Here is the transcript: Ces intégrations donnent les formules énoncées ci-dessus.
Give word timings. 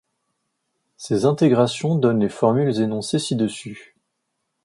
Ces 0.97 1.25
intégrations 1.25 1.93
donnent 1.93 2.21
les 2.21 2.27
formules 2.27 2.79
énoncées 2.81 3.19
ci-dessus. 3.19 3.95